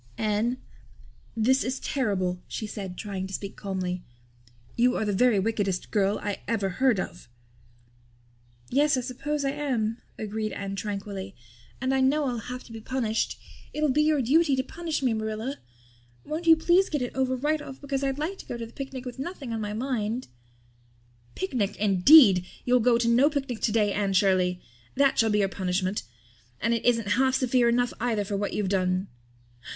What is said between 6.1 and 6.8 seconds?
I ever